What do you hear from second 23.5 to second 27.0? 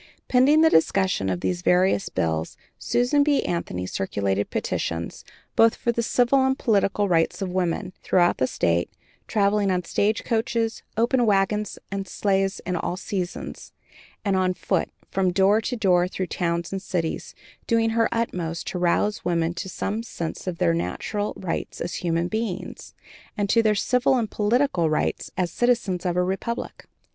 to their civil and political rights as citizens of a republic.